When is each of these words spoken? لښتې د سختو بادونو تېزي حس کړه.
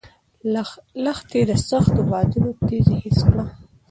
لښتې 1.03 1.41
د 1.49 1.51
سختو 1.69 2.01
بادونو 2.11 2.49
تېزي 2.67 2.95
حس 3.03 3.19
کړه. 3.27 3.45